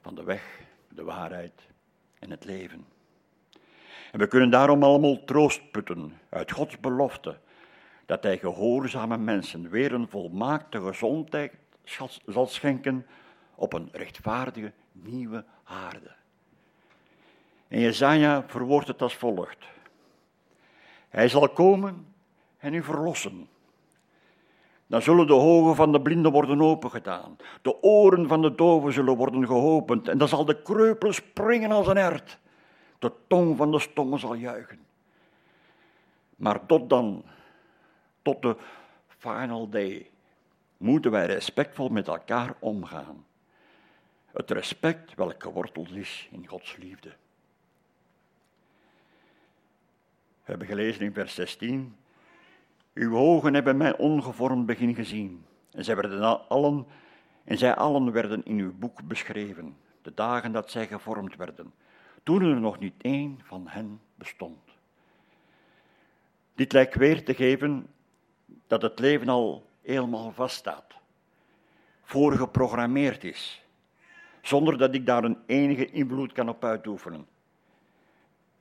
[0.00, 1.68] van de weg, de waarheid
[2.18, 2.93] en het leven.
[4.14, 7.36] En we kunnen daarom allemaal troost putten uit Gods belofte
[8.06, 11.52] dat Hij gehoorzame mensen weer een volmaakte gezondheid
[12.26, 13.06] zal schenken
[13.54, 16.10] op een rechtvaardige nieuwe aarde.
[17.68, 19.64] En Jezaja verwoordt het als volgt.
[21.08, 22.06] Hij zal komen
[22.58, 23.48] en u verlossen
[24.86, 27.36] dan zullen de ogen van de blinden worden opengedaan.
[27.62, 30.08] De oren van de doven zullen worden geopend.
[30.08, 32.38] En dan zal de kreupel springen als een hert.
[32.98, 34.86] De tong van de stongen zal juichen.
[36.36, 37.24] Maar tot dan,
[38.22, 38.56] tot de
[39.06, 40.10] final day,
[40.76, 43.26] moeten wij respectvol met elkaar omgaan.
[44.26, 47.08] Het respect welk geworteld is in Gods liefde.
[50.44, 51.96] We hebben gelezen in vers 16
[52.94, 55.44] uw ogen hebben mijn ongevormd begin gezien.
[55.70, 56.86] En zij, werden allen,
[57.44, 61.72] en zij allen werden in uw boek beschreven, de dagen dat zij gevormd werden,
[62.24, 64.58] toen er nog niet één van hen bestond.
[66.54, 67.86] Dit lijkt weer te geven
[68.66, 70.94] dat het leven al helemaal vaststaat,
[72.02, 73.64] voorgeprogrammeerd is,
[74.42, 77.26] zonder dat ik daar een enige invloed kan op uitoefenen.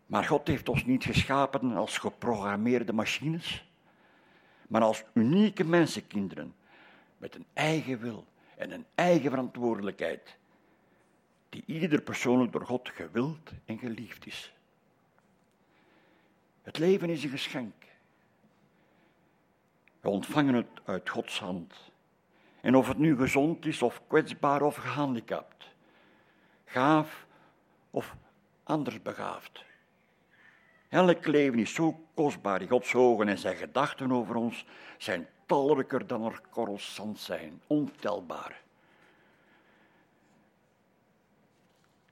[0.06, 3.64] Maar God heeft ons niet geschapen als geprogrammeerde machines
[4.74, 6.56] maar als unieke mensenkinderen
[7.18, 8.26] met een eigen wil
[8.58, 10.38] en een eigen verantwoordelijkheid,
[11.54, 14.54] die ieder persoonlijk door God gewild en geliefd is.
[16.62, 17.74] Het leven is een geschenk.
[20.00, 21.74] We ontvangen het uit Gods hand.
[22.62, 25.66] En of het nu gezond is of kwetsbaar of gehandicapt,
[26.66, 27.26] gaaf
[27.90, 28.16] of
[28.64, 29.64] anders begaafd.
[30.90, 34.66] Elk leven is zo kostbaar in Gods ogen en zijn gedachten over ons
[34.98, 38.63] zijn talrijker dan er korrels zand zijn, ontelbaar.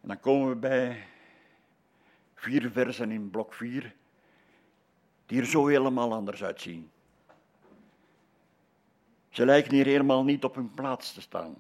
[0.02, 1.04] En dan komen we bij
[2.36, 3.96] vier versen in blok 4,
[5.26, 6.92] die er zo helemaal anders uitzien.
[9.30, 11.56] Ze lijken hier helemaal niet op hun plaats te staan.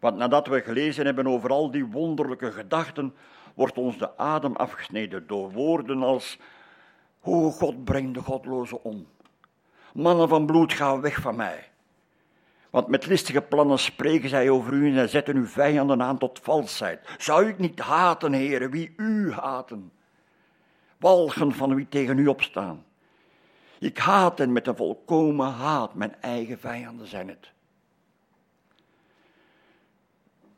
[0.00, 3.14] Want nadat we gelezen hebben over al die wonderlijke gedachten,
[3.54, 6.38] wordt ons de adem afgesneden door woorden als:
[7.20, 9.06] Hoe God brengt de godlozen om.
[9.94, 11.69] Mannen van bloed, ga weg van mij.
[12.70, 17.08] Want met listige plannen spreken zij over u en zetten uw vijanden aan tot valsheid.
[17.18, 19.92] Zou ik niet haten, heren, wie u haten?
[20.96, 22.84] Walgen van wie tegen u opstaan.
[23.78, 27.50] Ik haat hen met een volkomen haat, mijn eigen vijanden zijn het.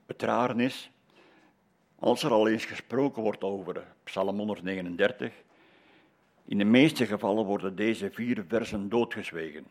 [0.07, 0.91] Het rare is,
[1.99, 5.33] als er al eens gesproken wordt over Psalm 139,
[6.45, 9.67] in de meeste gevallen worden deze vier versen doodgezwegen.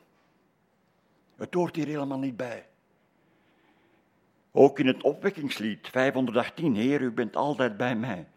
[1.42, 2.66] Het hoort hier helemaal niet bij.
[4.52, 8.28] Ook in het opwekkingslied 518, Heer, u bent altijd bij mij.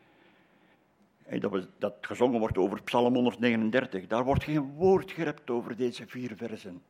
[1.39, 6.37] Dat, dat gezongen wordt over Psalm 139, daar wordt geen woord gerept over deze vier
[6.37, 6.83] versen.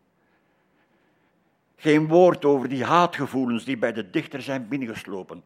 [1.76, 5.42] Geen woord over die haatgevoelens die bij de dichter zijn binnengeslopen.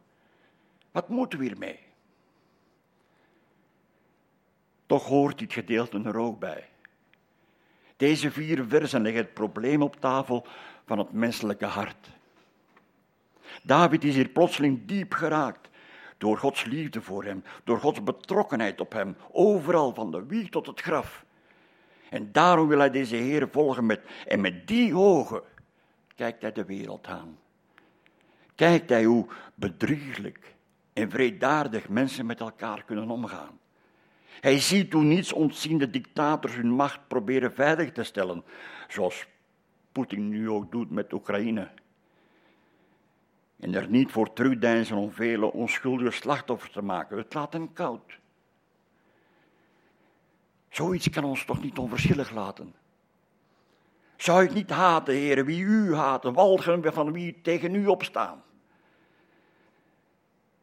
[0.90, 1.78] Wat moeten we hiermee?
[4.86, 6.68] Toch hoort dit gedeelte er ook bij.
[7.98, 10.46] Deze vier versen leggen het probleem op tafel
[10.86, 12.10] van het menselijke hart.
[13.62, 15.68] David is hier plotseling diep geraakt
[16.18, 20.66] door Gods liefde voor hem, door Gods betrokkenheid op hem, overal van de wieg tot
[20.66, 21.24] het graf.
[22.10, 25.42] En daarom wil hij deze Heer volgen met, en met die ogen
[26.14, 27.38] kijkt hij de wereld aan.
[28.54, 30.54] Kijkt hij hoe bedrieglijk
[30.92, 33.57] en vredaardig mensen met elkaar kunnen omgaan.
[34.40, 38.44] Hij ziet hoe niets ontziende dictators hun macht proberen veilig te stellen,
[38.88, 39.26] zoals
[39.92, 41.68] Poetin nu ook doet met Oekraïne.
[43.60, 47.18] En er niet voor terugdeinzen om vele onschuldige slachtoffers te maken.
[47.18, 48.18] Het laat hen koud.
[50.68, 52.74] Zoiets kan ons toch niet onverschillig laten.
[54.16, 58.42] Zou ik niet haten, heren, wie u haten, walgen van wie tegen u opstaan?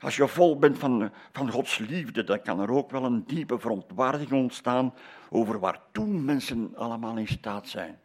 [0.06, 3.60] Als je vol bent van, van Gods liefde, dan kan er ook wel een diepe
[3.60, 4.94] verontwaardiging ontstaan
[5.30, 8.00] over waartoe mensen allemaal in staat zijn.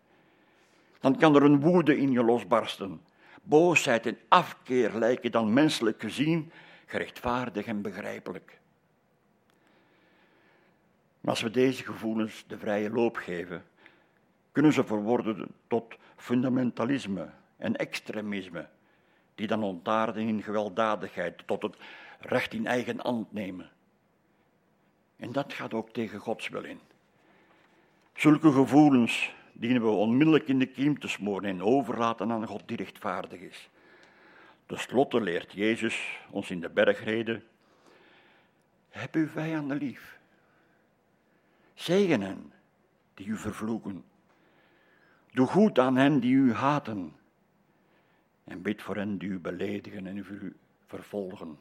[1.01, 3.01] Dan kan er een woede in je losbarsten.
[3.43, 6.53] Boosheid en afkeer lijken dan menselijk gezien
[6.87, 8.61] gerechtvaardig en begrijpelijk.
[11.21, 13.65] Maar als we deze gevoelens de vrije loop geven,
[14.53, 18.69] kunnen ze verworden tot fundamentalisme en extremisme
[19.41, 21.77] die dan ontaarden in gewelddadigheid, tot het
[22.21, 23.71] recht in eigen hand nemen.
[25.17, 26.81] En dat gaat ook tegen Gods wil in.
[28.15, 32.77] Zulke gevoelens dienen we onmiddellijk in de kiem te smoren en overlaten aan God die
[32.77, 33.69] rechtvaardig is.
[34.67, 37.45] Ten slotte leert Jezus ons in de bergreden,
[38.89, 40.19] heb uw vijanden lief.
[41.75, 42.53] Zegen hen
[43.15, 44.05] die u vervloeken.
[45.33, 47.15] Doe goed aan hen die u haten
[48.51, 51.59] en bid voor hen die u beledigen en u vervolgen.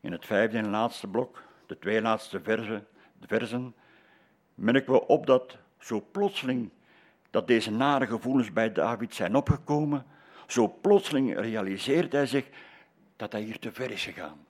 [0.00, 2.86] In het vijfde en laatste blok, de twee laatste versen,
[3.20, 3.74] de versen,
[4.54, 6.70] merken we op dat zo plotseling
[7.30, 10.06] dat deze nare gevoelens bij David zijn opgekomen,
[10.46, 12.48] zo plotseling realiseert hij zich
[13.16, 14.46] dat hij hier te ver is gegaan.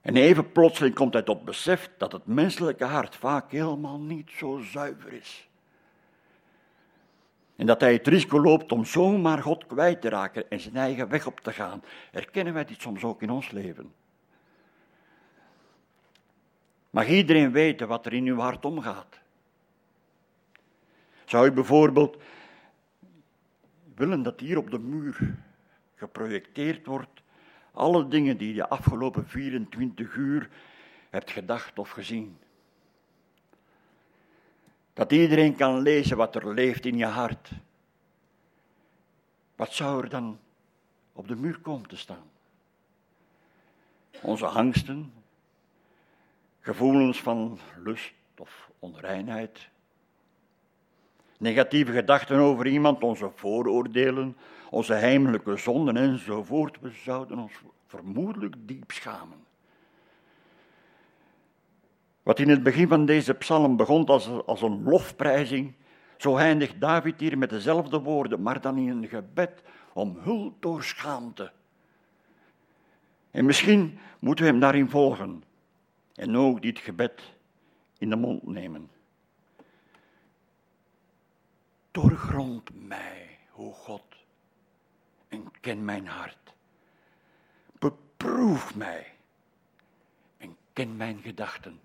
[0.00, 4.58] En even plotseling komt hij tot besef dat het menselijke hart vaak helemaal niet zo
[4.58, 5.48] zuiver is.
[7.56, 11.08] En dat hij het risico loopt om zomaar God kwijt te raken en zijn eigen
[11.08, 11.82] weg op te gaan.
[12.10, 13.92] Herkennen wij dit soms ook in ons leven?
[16.90, 19.20] Mag iedereen weten wat er in uw hart omgaat?
[21.24, 22.16] Zou u bijvoorbeeld
[23.94, 25.34] willen dat hier op de muur
[25.94, 27.22] geprojecteerd wordt
[27.72, 30.48] alle dingen die je de afgelopen 24 uur
[31.10, 32.38] hebt gedacht of gezien?
[34.96, 37.50] Dat iedereen kan lezen wat er leeft in je hart.
[39.56, 40.38] Wat zou er dan
[41.12, 42.30] op de muur komen te staan?
[44.22, 45.12] Onze angsten,
[46.60, 49.68] gevoelens van lust of onreinheid,
[51.38, 54.36] negatieve gedachten over iemand, onze vooroordelen,
[54.70, 56.80] onze heimelijke zonden enzovoort.
[56.80, 57.52] We zouden ons
[57.86, 59.45] vermoedelijk diep schamen.
[62.26, 65.74] Wat in het begin van deze psalm begon als, als een lofprijzing,
[66.16, 69.62] zo eindigt David hier met dezelfde woorden, maar dan in een gebed
[69.92, 71.52] om hulp door schaamte.
[73.30, 75.44] En misschien moeten we hem daarin volgen
[76.14, 77.22] en ook dit gebed
[77.98, 78.90] in de mond nemen.
[81.90, 84.16] Doorgrond mij, o God,
[85.28, 86.52] en ken mijn hart.
[87.78, 89.06] Beproef mij
[90.38, 91.80] en ken mijn gedachten.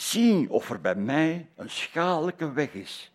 [0.00, 3.12] Zie of er bij mij een schadelijke weg is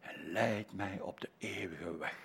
[0.00, 2.16] en leid mij op de eeuwige weg.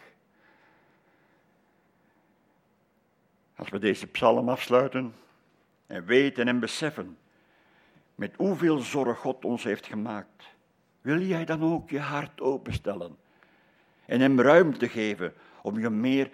[3.55, 5.15] Als we deze psalm afsluiten
[5.87, 7.17] en weten en beseffen
[8.15, 10.43] met hoeveel zorg God ons heeft gemaakt,
[11.01, 13.17] wil jij dan ook je hart openstellen
[14.05, 16.31] en hem ruimte geven om je meer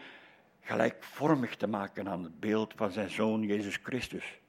[0.62, 4.41] gelijkvormig te maken aan het beeld van zijn zoon Jezus Christus.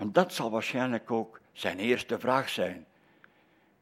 [0.00, 2.86] Want dat zal waarschijnlijk ook zijn eerste vraag zijn,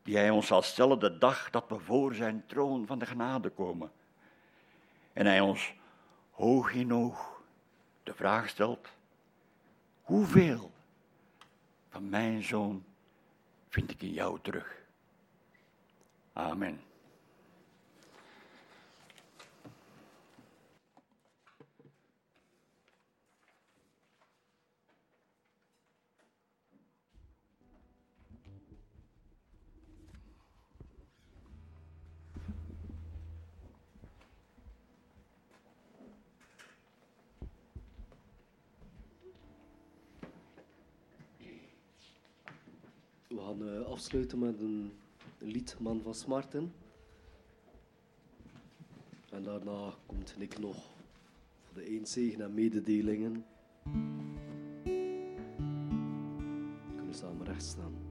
[0.02, 3.50] die hij ons zal stellen de dag dat we voor zijn troon van de genade
[3.50, 3.90] komen.
[5.12, 5.74] En hij ons
[6.30, 7.42] hoog in oog
[8.02, 8.88] de vraag stelt,
[10.02, 10.70] hoeveel
[11.88, 12.84] van mijn zoon
[13.68, 14.82] vind ik in jou terug?
[16.32, 16.80] Amen.
[43.37, 44.92] We gaan eh, afsluiten met een,
[45.38, 46.72] lied Man van Smarten.
[49.30, 50.76] En daarna komt Nick nog
[51.62, 53.44] voor de eenzegen en mededelingen.
[56.84, 58.07] We kunnen samen recht staan.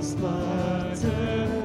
[0.00, 1.59] Van smarten,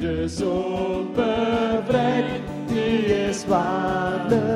[0.00, 2.28] de zon bevrijdt,
[2.66, 4.47] die is waarlijk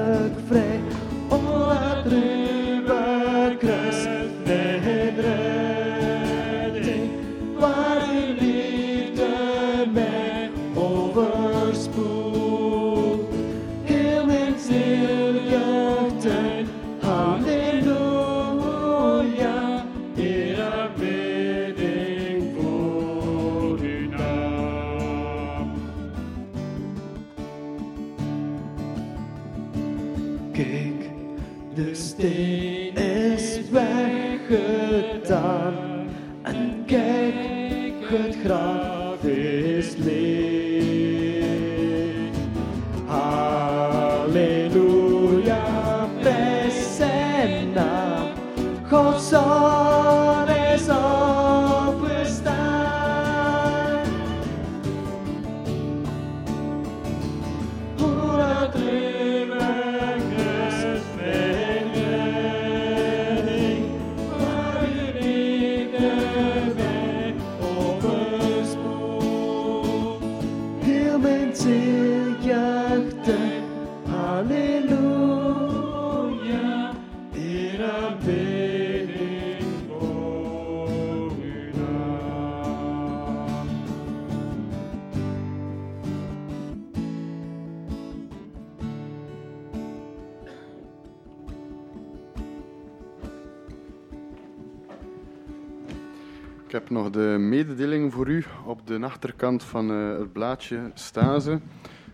[98.29, 98.45] u.
[98.67, 101.59] Op de achterkant van eh, het blaadje staan ze.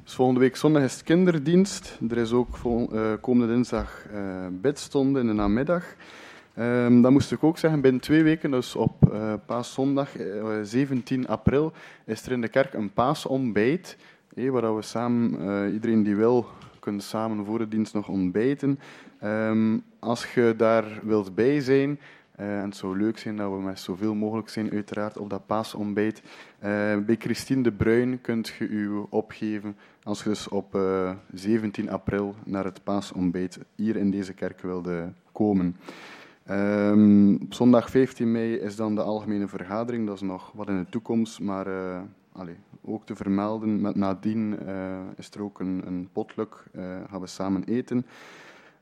[0.05, 1.99] Dus volgende week zondag is het kinderdienst.
[2.11, 4.07] Er is ook vol, eh, komende dinsdag
[4.51, 5.85] bidstonde in de namiddag.
[6.55, 11.29] Ehm, dan moest ik ook zeggen, binnen twee weken, dus op eh paaszondag eh, 17
[11.29, 11.73] april,
[12.05, 13.97] is er in de kerk een paasontbijt.
[14.35, 16.47] waar we samen, iedereen die wil,
[16.79, 18.79] kunnen samen voor de dienst nog ontbijten.
[19.21, 21.99] Ehm, als je daar wilt bij zijn,
[22.39, 26.23] en het zou leuk zijn dat we met zoveel mogelijk zijn, uiteraard, op dat paasontbijt.
[26.59, 31.91] Eh, bij Christine de Bruin kunt je u opgeven als je dus op eh, 17
[31.91, 35.77] april naar het paasontbijt hier in deze kerk wilde komen.
[36.49, 40.79] Ehm, op zondag 15 mei is dan de algemene vergadering, dat is nog wat in
[40.79, 42.01] de toekomst, maar eh,
[42.33, 43.81] allee, ook te vermelden.
[43.81, 48.07] Met nadien eh, is er ook een, een potluck, eh, gaan we samen eten.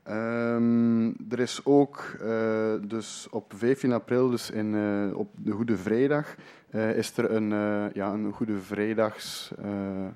[0.07, 5.77] Ehm, er is ook eh, dus op 15 april, dus in, eh, op de Goede
[5.77, 6.35] Vrijdag,
[6.69, 7.49] eh, is er een,
[7.93, 10.07] ja, een Goede Vrijdags eh,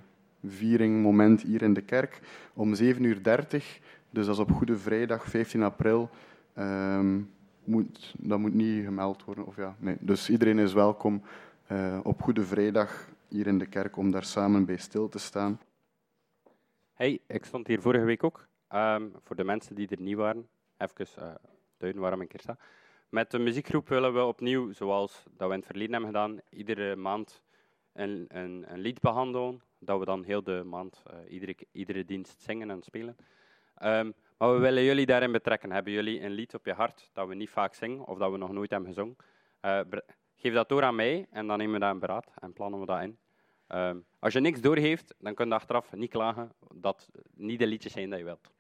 [0.46, 2.20] viering moment hier in de kerk
[2.54, 3.22] om 7.30 uur.
[4.10, 6.10] Dus dat is op Goede Vrijdag 15 april.
[6.54, 7.20] Ehm,
[7.64, 9.46] moet, dat moet niet gemeld worden.
[9.46, 9.98] Of ja, nee.
[10.00, 11.22] Dus iedereen is welkom
[12.04, 15.60] op Goede Vrijdag hier in de kerk om daar samen bij stil te staan.
[16.94, 18.50] Hey, ik stond hier vorige week ook.
[18.72, 21.36] Ehm, voor de mensen die er niet waren, even eh
[21.78, 22.58] duiden waarom ik hier sta.
[23.10, 26.96] Met de muziekgroep willen we opnieuw, zoals dat we in het verleden hebben gedaan, iedere
[26.96, 27.44] maand
[27.94, 29.62] een, een, een lied behandelen.
[29.80, 33.16] Dat we dan heel de maand, eh, iedere, iedere dienst zingen en spelen.
[33.76, 35.72] Ehm, maar we willen jullie daarin betrekken.
[35.72, 38.38] Hebben jullie een lied op je hart dat we niet vaak zingen of dat we
[38.38, 39.16] nog nooit hebben gezongen?
[39.60, 39.80] Eh,
[40.36, 42.86] geef dat door aan mij en dan nemen we dat in beraad en plannen we
[42.86, 43.18] dat in.
[43.68, 47.94] Ehm, als je niks doorgeeft, dan kun je achteraf niet klagen dat niet de liedjes
[47.94, 48.52] zijn dat je wilt.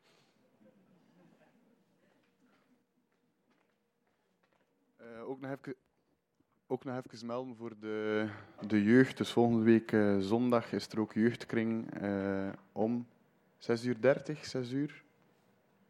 [5.26, 5.76] Ook, nog even,
[6.68, 8.28] ook nog even melden voor de,
[8.68, 9.18] de jeugd.
[9.18, 13.08] Dus volgende week eh, zondag is er ook jeugdkring eh, om
[13.58, 15.04] 6 uur 30, 6 uur.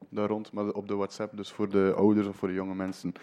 [0.09, 1.37] Daar rond, maar op de WhatsApp.
[1.37, 3.13] Dus voor de ouders of voor de jonge mensen.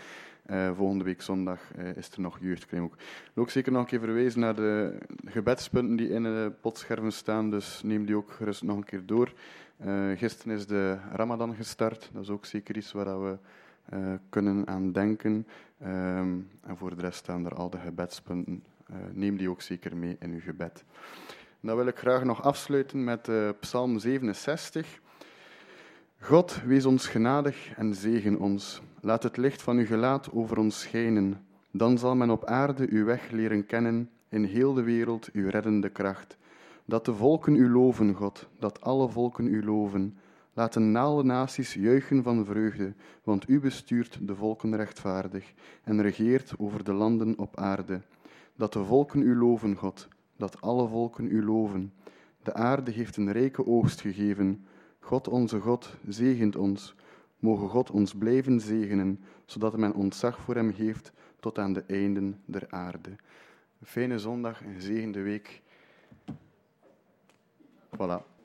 [0.42, 2.96] eh, volgende week zondag eh, is er nog jeugdkring ook.
[3.34, 7.50] En ook zeker nog een keer verwijzen naar de gebedspunten die in de potscherven staan.
[7.50, 9.32] Dus neem die ook gerust nog een keer door.
[9.76, 12.10] Eh, gisteren is de Ramadan gestart.
[12.12, 13.38] Dat is ook zeker iets waar we
[13.88, 15.46] eh, kunnen aan denken.
[15.78, 18.62] Ehm, en voor de rest staan er al de gebedspunten.
[18.86, 20.84] Eh, neem die ook zeker mee in uw gebed.
[21.60, 25.00] Dan wil ik graag nog afsluiten met eh, Psalm 67.
[26.20, 28.82] God, wees ons genadig en zegen ons.
[29.00, 31.46] Laat het licht van uw gelaat over ons schijnen.
[31.70, 35.88] Dan zal men op aarde uw weg leren kennen, in heel de wereld uw reddende
[35.88, 36.36] kracht.
[36.84, 40.16] Dat de volken u loven, God, dat alle volken u loven.
[40.58, 42.94] Laten alle naties juichen van vreugde,
[43.24, 45.52] want u bestuurt de volken rechtvaardig
[45.84, 48.00] en regeert over de landen op aarde.
[48.56, 51.92] Dat de volken u loven, God, dat alle volken u loven.
[52.42, 54.66] De aarde heeft een rijke oogst gegeven.
[55.00, 56.94] God onze God zegent ons.
[57.38, 62.40] Mogen God ons blijven zegenen, zodat men ontzag voor hem heeft tot aan de einden
[62.44, 63.10] der aarde.
[63.82, 65.62] Fijne zondag, een gezegende week.
[67.96, 68.37] Voilà.